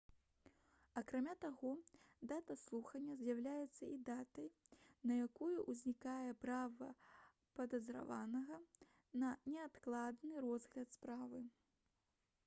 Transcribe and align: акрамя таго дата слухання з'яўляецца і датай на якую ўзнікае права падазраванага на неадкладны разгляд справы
акрамя 0.99 1.33
таго 1.43 1.73
дата 2.31 2.55
слухання 2.61 3.17
з'яўляецца 3.19 3.89
і 3.89 3.97
датай 4.07 4.47
на 5.11 5.19
якую 5.27 5.51
ўзнікае 5.73 6.31
права 6.47 6.89
падазраванага 7.61 8.59
на 9.27 9.35
неадкладны 9.55 10.33
разгляд 10.49 10.89
справы 10.99 11.45